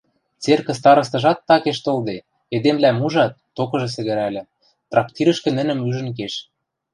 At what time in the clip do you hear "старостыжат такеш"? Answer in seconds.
0.79-1.77